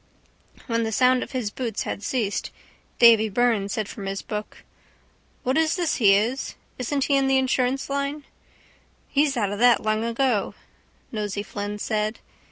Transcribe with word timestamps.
When 0.65 0.81
the 0.81 0.91
sound 0.91 1.21
of 1.21 1.29
his 1.33 1.51
boots 1.51 1.83
had 1.83 2.01
ceased 2.01 2.49
Davy 2.97 3.29
Byrne 3.29 3.69
said 3.69 3.87
from 3.87 4.07
his 4.07 4.23
book: 4.23 4.63
—What 5.43 5.59
is 5.59 5.75
this 5.75 5.97
he 5.97 6.15
is? 6.15 6.55
Isn't 6.79 7.03
he 7.03 7.15
in 7.15 7.27
the 7.27 7.37
insurance 7.37 7.87
line? 7.87 8.23
—He's 9.07 9.37
out 9.37 9.51
of 9.51 9.59
that 9.59 9.83
long 9.83 10.03
ago, 10.03 10.55
Nosey 11.11 11.43
Flynn 11.43 11.77
said. 11.77 12.17